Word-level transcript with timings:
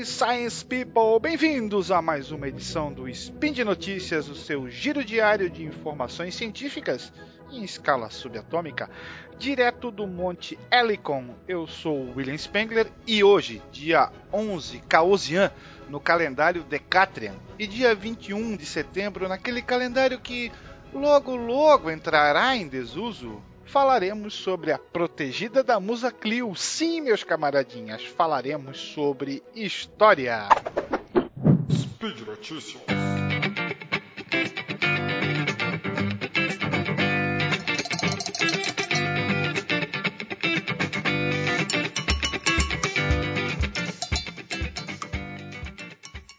e 0.00 0.04
Science 0.06 0.64
People! 0.64 1.20
Bem-vindos 1.20 1.90
a 1.90 2.00
mais 2.00 2.30
uma 2.30 2.48
edição 2.48 2.90
do 2.90 3.06
Spin 3.06 3.52
de 3.52 3.62
Notícias, 3.62 4.30
o 4.30 4.34
seu 4.34 4.66
giro 4.70 5.04
diário 5.04 5.50
de 5.50 5.62
informações 5.62 6.34
científicas 6.34 7.12
em 7.52 7.62
escala 7.62 8.08
subatômica, 8.08 8.88
direto 9.38 9.90
do 9.90 10.06
Monte 10.06 10.58
Helicon. 10.72 11.34
Eu 11.46 11.66
sou 11.66 12.14
William 12.16 12.38
Spengler 12.38 12.90
e 13.06 13.22
hoje, 13.22 13.60
dia 13.70 14.10
11 14.32 14.78
Caosian, 14.88 15.52
no 15.86 16.00
calendário 16.00 16.62
Decatrian, 16.62 17.34
e 17.58 17.66
dia 17.66 17.94
21 17.94 18.56
de 18.56 18.64
setembro, 18.64 19.28
naquele 19.28 19.60
calendário 19.60 20.18
que 20.18 20.50
logo 20.94 21.36
logo 21.36 21.90
entrará 21.90 22.56
em 22.56 22.66
desuso, 22.66 23.42
falaremos 23.70 24.34
sobre 24.34 24.72
a 24.72 24.78
protegida 24.78 25.62
da 25.62 25.78
Musa 25.78 26.10
Clio. 26.10 26.52
Sim, 26.56 27.02
meus 27.02 27.22
camaradinhas, 27.22 28.04
falaremos 28.04 28.80
sobre 28.80 29.44
história. 29.54 30.48
Speed 31.70 32.18
Notícias. 32.26 32.82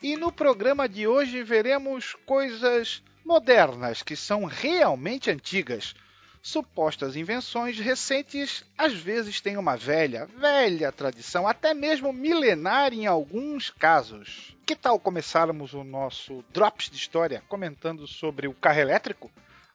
E 0.03 0.17
no 0.17 0.33
programa 0.33 0.89
de 0.89 1.07
hoje 1.07 1.41
veremos 1.43 2.13
coisas 2.25 3.01
modernas 3.23 4.03
que 4.03 4.17
são 4.17 4.43
realmente 4.43 5.31
antigas 5.31 5.95
supostas 6.41 7.15
invenções 7.15 7.77
recentes 7.77 8.65
às 8.77 8.93
vezes 8.93 9.39
têm 9.39 9.57
uma 9.57 9.77
velha, 9.77 10.25
velha 10.25 10.91
tradição, 10.91 11.47
até 11.47 11.73
mesmo 11.73 12.11
milenar 12.11 12.93
em 12.93 13.05
alguns 13.05 13.69
casos. 13.69 14.55
Que 14.65 14.75
tal 14.75 14.99
começarmos 14.99 15.73
o 15.73 15.83
nosso 15.83 16.43
Drops 16.51 16.89
de 16.89 16.97
História 16.97 17.43
comentando 17.47 18.07
sobre 18.07 18.47
o 18.47 18.53
carro 18.53 18.79
elétrico? 18.79 19.29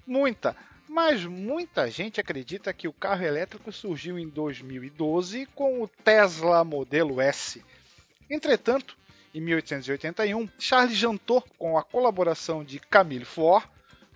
Muita, 0.07 0.57
mas 0.89 1.25
muita 1.25 1.91
gente 1.91 2.21
acredita 2.21 2.73
que 2.73 2.89
o 2.89 2.93
carro 2.93 3.25
elétrico 3.25 3.71
surgiu 3.71 4.19
em 4.19 4.29
2012 4.29 5.47
com 5.55 5.83
o 5.83 5.89
Tesla 5.89 6.65
Modelo 6.65 7.21
S. 7.21 7.65
Entretanto, 8.29 8.97
em 9.35 9.41
1881, 9.41 10.49
Charles 10.59 10.97
Jantot, 10.97 11.47
com 11.59 11.77
a 11.77 11.83
colaboração 11.83 12.65
de 12.65 12.79
Camille 12.79 13.25
Faure, 13.25 13.67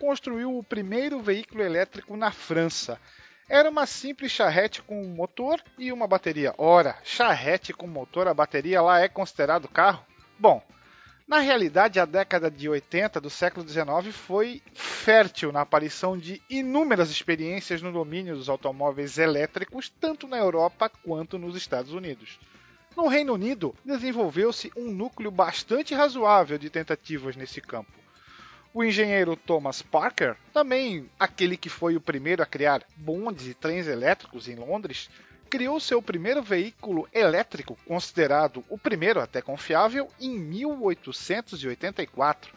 construiu 0.00 0.56
o 0.56 0.64
primeiro 0.64 1.20
veículo 1.20 1.62
elétrico 1.62 2.16
na 2.16 2.32
França. 2.32 2.98
Era 3.46 3.68
uma 3.68 3.84
simples 3.84 4.32
charrete 4.32 4.80
com 4.80 5.04
motor 5.04 5.62
e 5.78 5.92
uma 5.92 6.06
bateria. 6.06 6.54
Ora, 6.56 6.96
charrete 7.04 7.74
com 7.74 7.86
motor, 7.86 8.26
a 8.26 8.34
bateria 8.34 8.80
lá 8.80 9.00
é 9.00 9.08
considerado 9.08 9.68
carro? 9.68 10.04
Bom, 10.38 10.62
na 11.28 11.38
realidade, 11.38 12.00
a 12.00 12.04
década 12.06 12.50
de 12.50 12.68
80 12.68 13.20
do 13.20 13.28
século 13.28 13.68
XIX 13.68 14.12
foi 14.12 14.62
fértil 14.72 15.52
na 15.52 15.60
aparição 15.60 16.18
de 16.18 16.42
inúmeras 16.48 17.10
experiências 17.10 17.82
no 17.82 17.92
domínio 17.92 18.34
dos 18.34 18.48
automóveis 18.48 19.18
elétricos, 19.18 19.92
tanto 20.00 20.26
na 20.26 20.38
Europa 20.38 20.88
quanto 21.04 21.38
nos 21.38 21.54
Estados 21.54 21.92
Unidos. 21.92 22.40
No 22.96 23.06
Reino 23.06 23.34
Unido, 23.34 23.74
desenvolveu-se 23.84 24.72
um 24.76 24.90
núcleo 24.90 25.30
bastante 25.30 25.94
razoável 25.94 26.58
de 26.58 26.70
tentativas 26.70 27.36
nesse 27.36 27.60
campo. 27.60 27.99
O 28.72 28.84
engenheiro 28.84 29.34
Thomas 29.34 29.82
Parker, 29.82 30.36
também 30.52 31.10
aquele 31.18 31.56
que 31.56 31.68
foi 31.68 31.96
o 31.96 32.00
primeiro 32.00 32.40
a 32.40 32.46
criar 32.46 32.84
bondes 32.96 33.48
e 33.48 33.54
trens 33.54 33.88
elétricos 33.88 34.46
em 34.46 34.54
Londres, 34.54 35.10
criou 35.50 35.80
seu 35.80 36.00
primeiro 36.00 36.40
veículo 36.40 37.08
elétrico, 37.12 37.76
considerado 37.84 38.64
o 38.68 38.78
primeiro 38.78 39.20
até 39.20 39.42
confiável, 39.42 40.08
em 40.20 40.38
1884. 40.38 42.56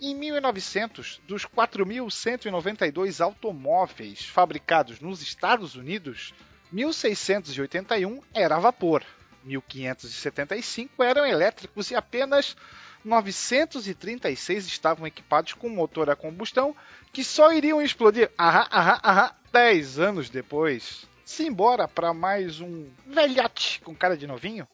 Em 0.00 0.14
1900, 0.14 1.20
dos 1.26 1.44
4.192 1.44 3.20
automóveis 3.20 4.24
fabricados 4.24 5.00
nos 5.00 5.20
Estados 5.20 5.74
Unidos, 5.74 6.32
1.681 6.72 8.22
era 8.32 8.54
a 8.54 8.60
vapor, 8.60 9.02
1.575 9.44 10.90
eram 11.00 11.26
elétricos 11.26 11.90
e 11.90 11.96
apenas 11.96 12.56
936 13.04 14.66
estavam 14.66 15.06
equipados 15.06 15.52
com 15.54 15.68
motor 15.68 16.10
a 16.10 16.16
combustão 16.16 16.74
que 17.12 17.24
só 17.24 17.52
iriam 17.52 17.80
explodir 17.80 18.30
ahá, 18.36 18.66
ahá, 18.70 19.00
ahá, 19.02 19.36
10 19.52 19.98
anos 19.98 20.30
depois. 20.30 21.08
Simbora 21.24 21.86
para 21.86 22.12
mais 22.12 22.60
um 22.60 22.88
velhote 23.06 23.80
com 23.80 23.94
cara 23.94 24.16
de 24.16 24.26
novinho? 24.26 24.66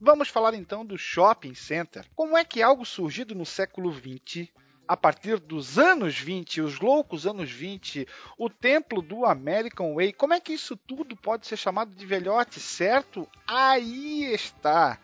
Vamos 0.00 0.28
falar 0.28 0.54
então 0.54 0.84
do 0.84 0.98
shopping 0.98 1.54
center. 1.54 2.04
Como 2.16 2.36
é 2.36 2.44
que 2.44 2.60
algo 2.60 2.84
surgido 2.84 3.34
no 3.34 3.46
século 3.46 3.90
20 3.90 4.52
a 4.86 4.96
partir 4.96 5.38
dos 5.38 5.78
anos 5.78 6.18
20, 6.18 6.60
os 6.60 6.80
loucos 6.80 7.26
anos 7.26 7.50
20, 7.50 8.06
o 8.36 8.50
templo 8.50 9.00
do 9.00 9.24
American 9.24 9.94
Way, 9.94 10.12
como 10.12 10.34
é 10.34 10.40
que 10.40 10.52
isso 10.52 10.76
tudo 10.76 11.16
pode 11.16 11.46
ser 11.46 11.56
chamado 11.56 11.94
de 11.94 12.04
velhote, 12.04 12.60
certo? 12.60 13.26
Aí 13.46 14.24
está 14.24 14.98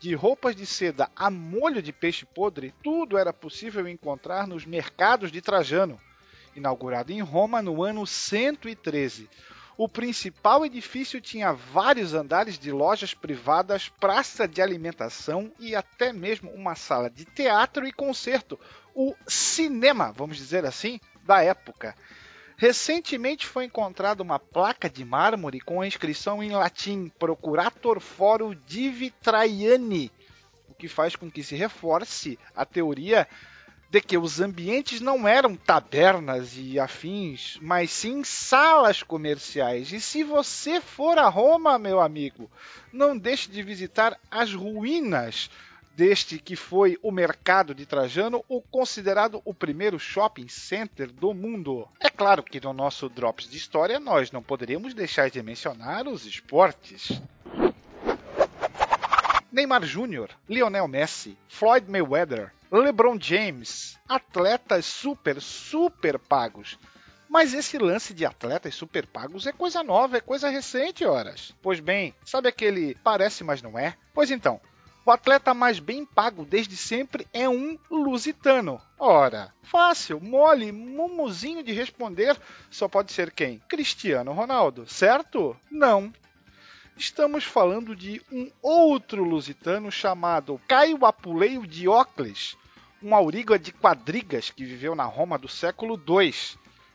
de 0.00 0.14
roupas 0.14 0.56
de 0.56 0.64
seda 0.64 1.10
a 1.14 1.30
molho 1.30 1.82
de 1.82 1.92
peixe 1.92 2.24
podre, 2.24 2.74
tudo 2.82 3.18
era 3.18 3.34
possível 3.34 3.86
encontrar 3.86 4.46
nos 4.46 4.64
mercados 4.64 5.30
de 5.30 5.42
Trajano, 5.42 6.00
inaugurado 6.56 7.12
em 7.12 7.20
Roma 7.20 7.60
no 7.60 7.84
ano 7.84 8.06
113. 8.06 9.28
O 9.76 9.88
principal 9.88 10.64
edifício 10.64 11.20
tinha 11.20 11.52
vários 11.52 12.14
andares 12.14 12.58
de 12.58 12.72
lojas 12.72 13.12
privadas, 13.12 13.88
praça 13.88 14.48
de 14.48 14.60
alimentação 14.62 15.52
e 15.58 15.74
até 15.74 16.12
mesmo 16.12 16.50
uma 16.50 16.74
sala 16.74 17.10
de 17.10 17.26
teatro 17.26 17.86
e 17.86 17.92
concerto, 17.92 18.58
o 18.94 19.14
cinema, 19.26 20.12
vamos 20.12 20.38
dizer 20.38 20.64
assim, 20.64 20.98
da 21.24 21.42
época. 21.42 21.94
Recentemente 22.60 23.46
foi 23.46 23.64
encontrada 23.64 24.22
uma 24.22 24.38
placa 24.38 24.86
de 24.90 25.02
mármore 25.02 25.60
com 25.60 25.80
a 25.80 25.86
inscrição 25.86 26.42
em 26.42 26.50
latim 26.50 27.10
Procurator 27.18 28.00
Foro 28.00 28.54
Divi 28.54 29.10
Traiani, 29.10 30.12
o 30.68 30.74
que 30.74 30.86
faz 30.86 31.16
com 31.16 31.30
que 31.30 31.42
se 31.42 31.56
reforce 31.56 32.38
a 32.54 32.66
teoria 32.66 33.26
de 33.88 34.02
que 34.02 34.18
os 34.18 34.42
ambientes 34.42 35.00
não 35.00 35.26
eram 35.26 35.56
tabernas 35.56 36.52
e 36.54 36.78
afins, 36.78 37.58
mas 37.62 37.90
sim 37.92 38.22
salas 38.22 39.02
comerciais. 39.02 39.90
E 39.90 39.98
se 39.98 40.22
você 40.22 40.82
for 40.82 41.16
a 41.16 41.30
Roma, 41.30 41.78
meu 41.78 41.98
amigo, 41.98 42.50
não 42.92 43.16
deixe 43.16 43.50
de 43.50 43.62
visitar 43.62 44.20
as 44.30 44.52
ruínas 44.52 45.48
deste 45.96 46.38
que 46.38 46.56
foi 46.56 46.98
o 47.02 47.10
mercado 47.10 47.74
de 47.74 47.86
Trajano, 47.86 48.44
o 48.48 48.60
considerado 48.60 49.42
o 49.44 49.52
primeiro 49.52 49.98
shopping 49.98 50.48
center 50.48 51.10
do 51.10 51.34
mundo. 51.34 51.88
É 52.00 52.08
claro 52.08 52.42
que 52.42 52.60
no 52.60 52.72
nosso 52.72 53.08
Drops 53.08 53.48
de 53.48 53.56
História 53.56 54.00
nós 54.00 54.30
não 54.30 54.42
poderíamos 54.42 54.94
deixar 54.94 55.30
de 55.30 55.42
mencionar 55.42 56.06
os 56.06 56.24
esportes. 56.24 57.20
Neymar 59.52 59.84
Jr., 59.84 60.28
Lionel 60.48 60.86
Messi, 60.86 61.36
Floyd 61.48 61.90
Mayweather, 61.90 62.52
LeBron 62.70 63.18
James, 63.20 63.98
atletas 64.08 64.86
super, 64.86 65.40
super 65.40 66.18
pagos. 66.18 66.78
Mas 67.28 67.54
esse 67.54 67.78
lance 67.78 68.12
de 68.12 68.24
atletas 68.24 68.74
super 68.74 69.06
pagos 69.06 69.46
é 69.46 69.52
coisa 69.52 69.82
nova, 69.82 70.16
é 70.16 70.20
coisa 70.20 70.48
recente, 70.48 71.04
horas. 71.04 71.54
Pois 71.62 71.78
bem, 71.78 72.14
sabe 72.24 72.48
aquele 72.48 72.96
parece, 73.04 73.44
mas 73.44 73.60
não 73.62 73.78
é? 73.78 73.94
Pois 74.12 74.30
então, 74.30 74.60
o 75.04 75.10
atleta 75.10 75.54
mais 75.54 75.78
bem 75.78 76.04
pago 76.04 76.44
desde 76.44 76.76
sempre 76.76 77.26
é 77.32 77.48
um 77.48 77.78
lusitano. 77.90 78.80
Ora, 78.98 79.52
fácil, 79.62 80.20
mole, 80.20 80.70
mumuzinho 80.70 81.62
de 81.62 81.72
responder, 81.72 82.38
só 82.70 82.86
pode 82.86 83.12
ser 83.12 83.30
quem? 83.30 83.62
Cristiano 83.68 84.32
Ronaldo, 84.32 84.86
certo? 84.86 85.56
Não. 85.70 86.12
Estamos 86.96 87.44
falando 87.44 87.96
de 87.96 88.20
um 88.30 88.50
outro 88.60 89.24
lusitano 89.24 89.90
chamado 89.90 90.60
Caio 90.68 91.06
Apuleio 91.06 91.66
Diocles, 91.66 92.56
um 93.02 93.14
auriga 93.14 93.58
de 93.58 93.72
quadrigas 93.72 94.50
que 94.50 94.66
viveu 94.66 94.94
na 94.94 95.04
Roma 95.04 95.38
do 95.38 95.48
século 95.48 95.94
II. 96.06 96.34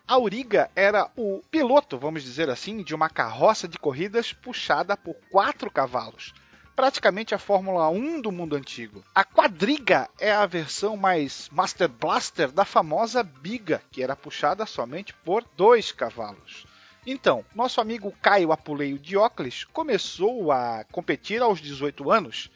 Auriga 0.07 0.69
era 0.75 1.09
o 1.17 1.41
piloto, 1.49 1.97
vamos 1.97 2.21
dizer 2.21 2.51
assim, 2.51 2.83
de 2.83 2.93
uma 2.93 3.09
carroça 3.09 3.67
de 3.67 3.79
corridas 3.79 4.31
puxada 4.31 4.95
por 4.95 5.15
quatro 5.31 5.71
cavalos 5.71 6.31
praticamente 6.75 7.33
a 7.33 7.39
Fórmula 7.39 7.89
1 7.89 8.21
do 8.21 8.31
mundo 8.31 8.55
antigo. 8.55 9.03
A 9.13 9.23
quadriga 9.23 10.09
é 10.19 10.31
a 10.31 10.45
versão 10.45 10.95
mais 10.97 11.49
Master 11.51 11.87
Blaster 11.87 12.51
da 12.51 12.65
famosa 12.65 13.23
biga, 13.23 13.81
que 13.91 14.03
era 14.03 14.15
puxada 14.15 14.65
somente 14.65 15.13
por 15.13 15.45
dois 15.55 15.91
cavalos. 15.91 16.65
Então, 17.07 17.45
nosso 17.53 17.79
amigo 17.79 18.11
Caio 18.21 18.51
Apuleio 18.51 18.97
Diocles 18.99 19.63
começou 19.63 20.51
a 20.51 20.83
competir 20.91 21.39
aos 21.41 21.61
18 21.61 22.11
anos. 22.11 22.51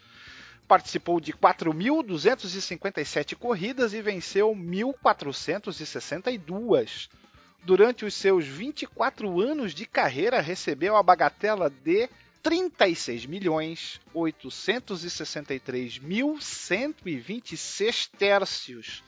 Participou 0.68 1.22
de 1.22 1.34
4.257 1.34 3.36
corridas 3.36 3.94
e 3.94 4.02
venceu 4.02 4.56
1.462. 4.56 7.10
Durante 7.64 8.06
os 8.06 8.14
seus 8.14 8.46
24 8.46 9.40
anos 9.40 9.74
de 9.74 9.86
carreira, 9.86 10.42
recebeu 10.42 10.96
a 10.96 11.04
bagatela 11.04 11.70
de 11.70 12.10
36 12.42 13.26
milhões 13.26 14.00
863 14.14 16.00
mil 16.00 16.40
126 16.40 18.08
tercios, 18.18 19.04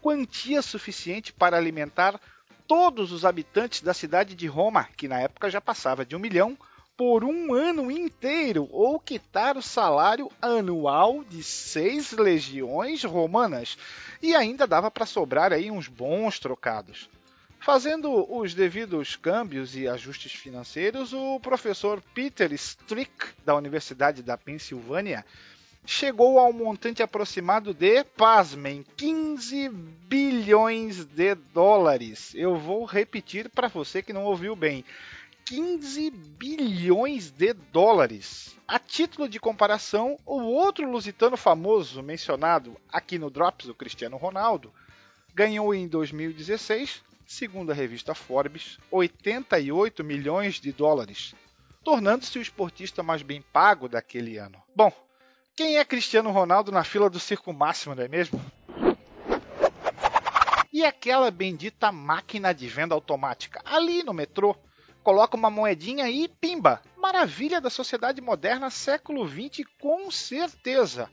quantia 0.00 0.60
suficiente 0.62 1.32
para 1.32 1.56
alimentar 1.56 2.20
todos 2.66 3.12
os 3.12 3.24
habitantes 3.24 3.82
da 3.82 3.94
cidade 3.94 4.34
de 4.34 4.46
Roma, 4.46 4.88
que 4.96 5.06
na 5.06 5.20
época 5.20 5.50
já 5.50 5.60
passava 5.60 6.04
de 6.04 6.16
um 6.16 6.18
milhão, 6.18 6.58
por 6.96 7.24
um 7.24 7.54
ano 7.54 7.90
inteiro, 7.90 8.68
ou 8.70 9.00
quitar 9.00 9.56
o 9.56 9.62
salário 9.62 10.30
anual 10.40 11.24
de 11.24 11.42
seis 11.42 12.12
legiões 12.12 13.02
romanas, 13.02 13.78
e 14.20 14.34
ainda 14.34 14.66
dava 14.66 14.90
para 14.90 15.06
sobrar 15.06 15.52
aí 15.52 15.70
uns 15.70 15.88
bons 15.88 16.38
trocados. 16.38 17.08
Fazendo 17.62 18.26
os 18.28 18.54
devidos 18.54 19.14
câmbios 19.14 19.76
e 19.76 19.86
ajustes 19.86 20.32
financeiros, 20.32 21.12
o 21.12 21.38
professor 21.38 22.02
Peter 22.12 22.52
Strick, 22.52 23.28
da 23.44 23.54
Universidade 23.54 24.20
da 24.20 24.36
Pensilvânia, 24.36 25.24
chegou 25.86 26.40
ao 26.40 26.52
montante 26.52 27.04
aproximado 27.04 27.72
de, 27.72 28.02
pasmem, 28.02 28.84
15 28.96 29.68
bilhões 29.68 31.04
de 31.04 31.36
dólares. 31.36 32.34
Eu 32.34 32.56
vou 32.56 32.84
repetir 32.84 33.48
para 33.48 33.68
você 33.68 34.02
que 34.02 34.12
não 34.12 34.24
ouviu 34.24 34.56
bem. 34.56 34.84
15 35.44 36.10
bilhões 36.10 37.30
de 37.30 37.52
dólares. 37.52 38.56
A 38.66 38.80
título 38.80 39.28
de 39.28 39.38
comparação, 39.38 40.18
o 40.26 40.40
outro 40.40 40.90
lusitano 40.90 41.36
famoso 41.36 42.02
mencionado 42.02 42.76
aqui 42.92 43.20
no 43.20 43.30
Drops, 43.30 43.68
o 43.68 43.74
Cristiano 43.74 44.16
Ronaldo, 44.16 44.72
ganhou 45.32 45.72
em 45.72 45.86
2016 45.86 47.11
segundo 47.32 47.72
a 47.72 47.74
revista 47.74 48.14
Forbes, 48.14 48.78
88 48.90 50.04
milhões 50.04 50.60
de 50.60 50.70
dólares, 50.70 51.34
tornando-se 51.82 52.38
o 52.38 52.42
esportista 52.42 53.02
mais 53.02 53.22
bem 53.22 53.40
pago 53.40 53.88
daquele 53.88 54.36
ano. 54.36 54.62
Bom, 54.76 54.92
quem 55.56 55.78
é 55.78 55.84
Cristiano 55.84 56.30
Ronaldo 56.30 56.70
na 56.70 56.84
fila 56.84 57.08
do 57.08 57.18
circo 57.18 57.50
máximo, 57.52 57.94
não 57.94 58.02
é 58.02 58.08
mesmo? 58.08 58.38
E 60.70 60.84
aquela 60.84 61.30
bendita 61.30 61.90
máquina 61.90 62.52
de 62.52 62.68
venda 62.68 62.94
automática 62.94 63.62
ali 63.64 64.02
no 64.02 64.12
metrô? 64.12 64.54
Coloca 65.02 65.36
uma 65.36 65.50
moedinha 65.50 66.10
e 66.10 66.28
pimba! 66.28 66.82
Maravilha 66.98 67.62
da 67.62 67.70
sociedade 67.70 68.20
moderna 68.20 68.68
século 68.68 69.26
XX, 69.26 69.66
com 69.80 70.10
certeza. 70.10 71.10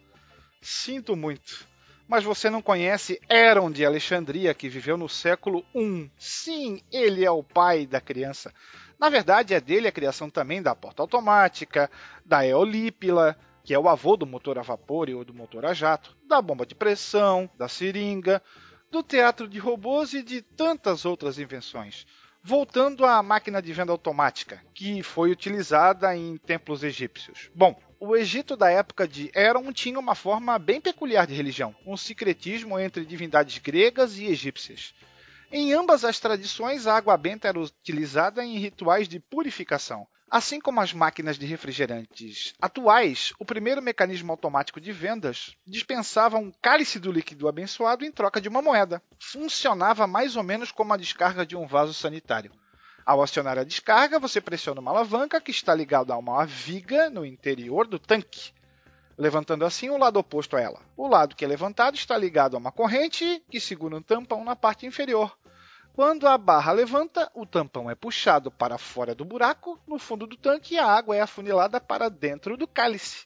Sinto 0.61 1.15
muito 1.15 1.65
mas 2.09 2.23
você 2.23 2.49
não 2.49 2.59
conhece 2.59 3.21
Heron 3.29 3.69
de 3.69 3.85
Alexandria, 3.85 4.51
que 4.55 4.67
viveu 4.67 4.97
no 4.97 5.07
século 5.07 5.63
I. 5.75 6.09
Sim, 6.17 6.81
ele 6.91 7.23
é 7.23 7.29
o 7.29 7.43
pai 7.43 7.85
da 7.85 8.01
criança. 8.01 8.51
Na 8.99 9.09
verdade, 9.09 9.53
é 9.53 9.61
dele 9.61 9.87
a 9.87 9.91
criação 9.91 10.27
também 10.27 10.59
da 10.59 10.75
porta 10.75 11.03
automática, 11.03 11.89
da 12.25 12.43
eolípila, 12.45 13.37
que 13.63 13.75
é 13.75 13.79
o 13.79 13.87
avô 13.87 14.17
do 14.17 14.25
motor 14.25 14.57
a 14.57 14.63
vapor 14.63 15.07
e 15.07 15.23
do 15.23 15.35
motor 15.35 15.63
a 15.67 15.73
jato, 15.73 16.17
da 16.27 16.41
bomba 16.41 16.65
de 16.65 16.73
pressão, 16.73 17.47
da 17.55 17.67
seringa, 17.67 18.41
do 18.89 19.03
teatro 19.03 19.47
de 19.47 19.59
robôs 19.59 20.13
e 20.13 20.23
de 20.23 20.41
tantas 20.41 21.05
outras 21.05 21.37
invenções. 21.37 22.07
Voltando 22.41 23.05
à 23.05 23.21
máquina 23.21 23.61
de 23.61 23.73
venda 23.73 23.91
automática, 23.91 24.63
que 24.73 25.03
foi 25.03 25.31
utilizada 25.31 26.15
em 26.15 26.37
templos 26.37 26.83
egípcios. 26.83 27.49
Bom, 27.53 27.77
o 27.99 28.15
Egito 28.15 28.55
da 28.55 28.71
época 28.71 29.05
de 29.05 29.29
Heron 29.35 29.73
tinha 29.73 29.99
uma 29.99 30.15
forma 30.15 30.57
bem 30.57 30.79
peculiar 30.79 31.27
de 31.27 31.33
religião, 31.33 31.75
um 31.85 31.97
secretismo 31.97 32.79
entre 32.79 33.05
divindades 33.05 33.57
gregas 33.57 34.17
e 34.17 34.25
egípcias. 34.25 34.93
Em 35.51 35.73
ambas 35.73 36.05
as 36.05 36.19
tradições, 36.19 36.87
a 36.87 36.95
água 36.95 37.17
benta 37.17 37.47
era 37.47 37.59
utilizada 37.59 38.43
em 38.45 38.57
rituais 38.57 39.07
de 39.07 39.19
purificação. 39.19 40.07
Assim 40.31 40.61
como 40.61 40.79
as 40.79 40.93
máquinas 40.93 41.39
de 41.39 41.47
refrigerantes 41.47 42.53
atuais, 42.61 43.33
o 43.39 43.45
primeiro 43.45 43.81
mecanismo 43.81 44.31
automático 44.31 44.79
de 44.79 44.91
vendas 44.91 45.55
dispensava 45.65 46.37
um 46.37 46.51
cálice 46.61 46.99
do 46.99 47.11
líquido 47.11 47.47
abençoado 47.47 48.05
em 48.05 48.11
troca 48.11 48.39
de 48.39 48.47
uma 48.47 48.61
moeda. 48.61 49.01
Funcionava 49.19 50.05
mais 50.05 50.35
ou 50.35 50.43
menos 50.43 50.71
como 50.71 50.93
a 50.93 50.97
descarga 50.97 51.43
de 51.43 51.55
um 51.55 51.65
vaso 51.65 51.95
sanitário. 51.95 52.51
Ao 53.03 53.23
acionar 53.23 53.57
a 53.57 53.63
descarga, 53.63 54.19
você 54.19 54.39
pressiona 54.39 54.79
uma 54.79 54.91
alavanca 54.91 55.41
que 55.41 55.49
está 55.49 55.73
ligada 55.73 56.13
a 56.13 56.17
uma 56.17 56.45
viga 56.45 57.09
no 57.09 57.25
interior 57.25 57.87
do 57.87 57.97
tanque, 57.97 58.51
levantando 59.17 59.65
assim 59.65 59.89
o 59.89 59.97
lado 59.97 60.19
oposto 60.19 60.55
a 60.55 60.61
ela. 60.61 60.79
O 60.95 61.07
lado 61.07 61.35
que 61.35 61.43
é 61.43 61.47
levantado 61.47 61.95
está 61.95 62.15
ligado 62.15 62.53
a 62.53 62.59
uma 62.59 62.71
corrente 62.71 63.43
que 63.49 63.59
segura 63.59 63.97
um 63.97 64.01
tampão 64.01 64.43
na 64.45 64.55
parte 64.55 64.85
inferior. 64.85 65.35
Quando 65.93 66.27
a 66.27 66.37
barra 66.37 66.71
levanta, 66.71 67.29
o 67.33 67.45
tampão 67.45 67.89
é 67.89 67.95
puxado 67.95 68.49
para 68.49 68.77
fora 68.77 69.13
do 69.13 69.25
buraco 69.25 69.79
no 69.87 69.99
fundo 69.99 70.25
do 70.25 70.37
tanque 70.37 70.75
e 70.75 70.79
a 70.79 70.85
água 70.85 71.15
é 71.15 71.21
afunilada 71.21 71.81
para 71.81 72.09
dentro 72.09 72.55
do 72.55 72.67
cálice. 72.67 73.25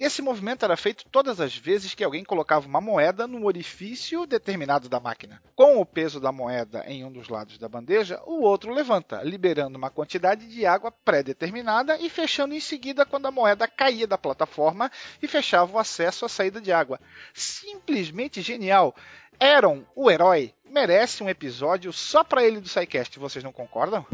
Esse 0.00 0.22
movimento 0.22 0.64
era 0.64 0.78
feito 0.78 1.04
todas 1.12 1.42
as 1.42 1.54
vezes 1.54 1.94
que 1.94 2.02
alguém 2.02 2.24
colocava 2.24 2.66
uma 2.66 2.80
moeda 2.80 3.26
no 3.26 3.44
orifício 3.44 4.24
determinado 4.24 4.88
da 4.88 4.98
máquina. 4.98 5.42
Com 5.54 5.78
o 5.78 5.84
peso 5.84 6.18
da 6.18 6.32
moeda 6.32 6.82
em 6.86 7.04
um 7.04 7.12
dos 7.12 7.28
lados 7.28 7.58
da 7.58 7.68
bandeja, 7.68 8.18
o 8.24 8.40
outro 8.40 8.72
levanta, 8.72 9.22
liberando 9.22 9.76
uma 9.76 9.90
quantidade 9.90 10.48
de 10.48 10.64
água 10.64 10.90
pré-determinada 10.90 11.98
e 11.98 12.08
fechando 12.08 12.54
em 12.54 12.60
seguida 12.60 13.04
quando 13.04 13.26
a 13.26 13.30
moeda 13.30 13.68
caía 13.68 14.06
da 14.06 14.16
plataforma 14.16 14.90
e 15.20 15.28
fechava 15.28 15.76
o 15.76 15.78
acesso 15.78 16.24
à 16.24 16.30
saída 16.30 16.62
de 16.62 16.72
água. 16.72 16.98
Simplesmente 17.34 18.40
genial! 18.40 18.96
Aaron, 19.38 19.84
o 19.94 20.10
herói, 20.10 20.54
merece 20.64 21.22
um 21.22 21.28
episódio 21.28 21.92
só 21.92 22.24
para 22.24 22.42
ele 22.42 22.58
do 22.58 22.68
SciCast, 22.68 23.18
vocês 23.18 23.44
não 23.44 23.52
concordam? 23.52 24.06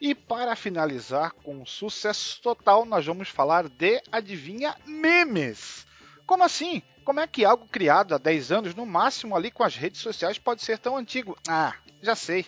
E 0.00 0.14
para 0.14 0.56
finalizar 0.56 1.32
com 1.32 1.66
sucesso 1.66 2.40
total, 2.40 2.86
nós 2.86 3.04
vamos 3.04 3.28
falar 3.28 3.68
de 3.68 4.02
adivinha 4.10 4.74
memes. 4.86 5.86
Como 6.26 6.42
assim? 6.42 6.82
Como 7.04 7.20
é 7.20 7.26
que 7.26 7.44
algo 7.44 7.66
criado 7.66 8.14
há 8.14 8.18
10 8.18 8.50
anos, 8.52 8.74
no 8.74 8.86
máximo 8.86 9.36
ali 9.36 9.50
com 9.50 9.62
as 9.62 9.76
redes 9.76 10.00
sociais, 10.00 10.38
pode 10.38 10.62
ser 10.62 10.78
tão 10.78 10.96
antigo? 10.96 11.36
Ah, 11.46 11.74
já 12.00 12.14
sei. 12.14 12.46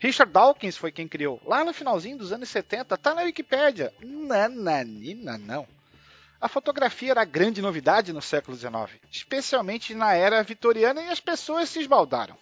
Richard 0.00 0.32
Dawkins 0.32 0.76
foi 0.76 0.90
quem 0.90 1.06
criou, 1.06 1.40
lá 1.44 1.64
no 1.64 1.72
finalzinho 1.72 2.18
dos 2.18 2.32
anos 2.32 2.48
70, 2.48 2.96
tá 2.96 3.14
na 3.14 3.22
Wikipédia. 3.22 3.92
Nananina, 4.00 5.38
não. 5.38 5.68
A 6.40 6.48
fotografia 6.48 7.12
era 7.12 7.22
a 7.22 7.24
grande 7.24 7.60
novidade 7.60 8.12
no 8.12 8.22
século 8.22 8.56
XIX, 8.56 9.00
especialmente 9.10 9.94
na 9.94 10.14
era 10.14 10.42
vitoriana, 10.42 11.02
e 11.02 11.10
as 11.10 11.20
pessoas 11.20 11.68
se 11.68 11.80
esbaldaram. 11.80 12.36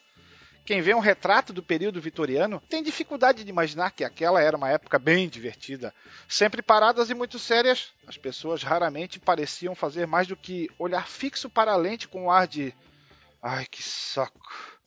Quem 0.66 0.82
vê 0.82 0.92
um 0.92 0.98
retrato 0.98 1.52
do 1.52 1.62
período 1.62 2.00
vitoriano 2.00 2.60
tem 2.68 2.82
dificuldade 2.82 3.44
de 3.44 3.50
imaginar 3.50 3.92
que 3.92 4.02
aquela 4.02 4.42
era 4.42 4.56
uma 4.56 4.68
época 4.68 4.98
bem 4.98 5.28
divertida. 5.28 5.94
Sempre 6.28 6.60
paradas 6.60 7.08
e 7.08 7.14
muito 7.14 7.38
sérias, 7.38 7.92
as 8.04 8.18
pessoas 8.18 8.64
raramente 8.64 9.20
pareciam 9.20 9.76
fazer 9.76 10.08
mais 10.08 10.26
do 10.26 10.34
que 10.34 10.68
olhar 10.76 11.06
fixo 11.06 11.48
para 11.48 11.70
a 11.70 11.76
lente 11.76 12.08
com 12.08 12.24
um 12.24 12.30
ar 12.32 12.48
de. 12.48 12.74
Ai, 13.40 13.64
que 13.66 13.80
saco. 13.80 14.40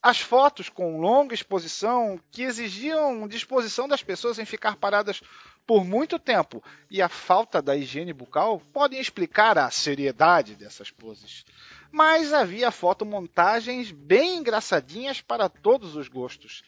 As 0.03 0.19
fotos 0.19 0.67
com 0.67 0.99
longa 0.99 1.33
exposição 1.33 2.19
que 2.29 2.43
exigiam 2.43 3.25
disposição 3.25 3.87
das 3.87 4.03
pessoas 4.03 4.37
em 4.37 4.43
ficar 4.43 4.75
paradas 4.75 5.21
por 5.65 5.85
muito 5.85 6.19
tempo 6.19 6.61
e 6.91 7.01
a 7.01 7.07
falta 7.07 7.61
da 7.61 7.77
higiene 7.77 8.11
bucal 8.11 8.61
podem 8.73 8.99
explicar 8.99 9.57
a 9.57 9.71
seriedade 9.71 10.55
dessas 10.55 10.91
poses 10.91 11.45
mas 11.91 12.33
havia 12.33 12.71
fotomontagens 12.71 13.91
bem 13.91 14.37
engraçadinhas 14.37 15.21
para 15.21 15.49
todos 15.49 15.95
os 15.95 16.07
gostos. 16.07 16.63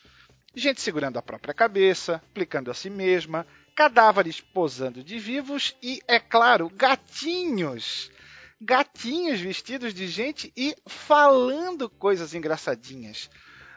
Gente 0.56 0.82
segurando 0.82 1.18
a 1.18 1.22
própria 1.22 1.54
cabeça, 1.54 2.22
aplicando 2.32 2.70
a 2.70 2.74
si 2.74 2.90
mesma, 2.90 3.46
cadáveres 3.76 4.42
posando 4.42 5.04
de 5.04 5.18
vivos 5.18 5.76
e, 5.82 6.02
é 6.08 6.20
claro, 6.20 6.70
gatinhos. 6.70 8.12
Gatinhos 8.60 9.40
vestidos 9.40 9.94
de 9.94 10.08
gente 10.08 10.52
e 10.56 10.76
falando 10.86 11.90
coisas 11.90 12.34
engraçadinhas. 12.34 13.30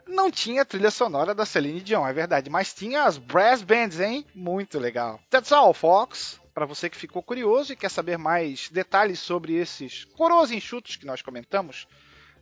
Não 0.06 0.30
tinha 0.30 0.64
trilha 0.64 0.90
sonora 0.90 1.34
da 1.34 1.46
Celine 1.46 1.80
Dion, 1.80 2.06
é 2.06 2.12
verdade, 2.12 2.50
mas 2.50 2.74
tinha 2.74 3.04
as 3.04 3.16
brass 3.16 3.62
bands, 3.62 4.00
hein? 4.00 4.26
Muito 4.34 4.78
legal. 4.78 5.18
That's 5.30 5.52
all, 5.52 5.72
folks 5.72 6.43
para 6.54 6.64
você 6.64 6.88
que 6.88 6.96
ficou 6.96 7.23
curioso 7.23 7.73
e 7.73 7.76
quer 7.76 7.90
saber 7.90 8.16
mais 8.16 8.68
detalhes 8.68 9.18
sobre 9.18 9.54
esses 9.54 10.04
coroas 10.04 10.52
enxutos 10.52 10.94
que 10.94 11.04
nós 11.04 11.20
comentamos, 11.20 11.88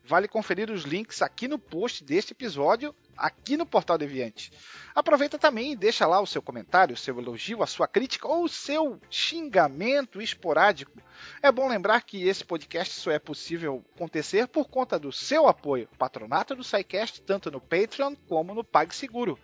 vale 0.05 0.29
conferir 0.29 0.71
os 0.71 0.83
links 0.83 1.23
aqui 1.23 1.49
no 1.49 1.59
post 1.59 2.05
deste 2.05 2.33
episódio, 2.33 2.95
aqui 3.17 3.57
no 3.57 3.65
Portal 3.65 3.97
Deviante. 3.97 4.53
Aproveita 4.95 5.39
também 5.39 5.73
e 5.73 5.77
deixa 5.77 6.07
lá 6.07 6.21
o 6.21 6.27
seu 6.27 6.43
comentário, 6.43 6.95
o 6.95 6.99
seu 6.99 7.19
elogio, 7.19 7.63
a 7.63 7.67
sua 7.67 7.89
crítica 7.89 8.29
ou 8.29 8.45
o 8.45 8.49
seu 8.49 9.01
xingamento 9.09 10.21
esporádico. 10.21 11.01
É 11.43 11.51
bom 11.51 11.67
lembrar 11.67 12.03
que 12.03 12.29
esse 12.29 12.45
podcast 12.45 12.95
só 12.95 13.11
é 13.11 13.19
possível 13.19 13.83
acontecer 13.95 14.47
por 14.47 14.69
conta 14.69 14.99
do 14.99 15.11
seu 15.11 15.49
apoio, 15.49 15.89
patronato 15.99 16.55
do 16.55 16.65
SciCast, 16.65 17.23
tanto 17.23 17.51
no 17.51 17.61
Patreon 17.61 18.15
como 18.29 18.55
no 18.55 18.63
PagSeguro 18.63 19.39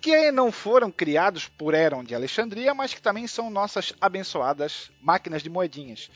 que 0.00 0.32
não 0.32 0.50
foram 0.50 0.90
criados 0.90 1.46
por 1.46 1.74
Heron 1.74 2.02
de 2.02 2.14
Alexandria, 2.14 2.72
mas 2.74 2.94
que 2.94 3.02
também 3.02 3.26
são 3.26 3.50
nossas 3.50 3.92
abençoadas 4.00 4.90
máquinas 5.00 5.42
de 5.42 5.50
moedinhas. 5.50 6.10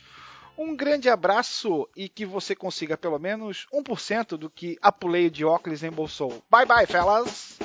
Um 0.57 0.75
grande 0.75 1.09
abraço 1.09 1.88
e 1.97 2.09
que 2.09 2.25
você 2.25 2.55
consiga 2.55 2.97
pelo 2.97 3.19
menos 3.19 3.67
1% 3.73 4.37
do 4.37 4.49
que 4.49 4.79
Apuleio 4.81 5.31
de 5.31 5.45
óculos 5.45 5.83
embolsou. 5.83 6.43
Bye 6.49 6.64
bye, 6.64 6.87
fellas! 6.87 7.59